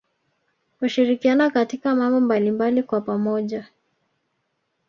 [0.79, 3.67] Hushirikiana katika mambo mbalimbali kwa pamoja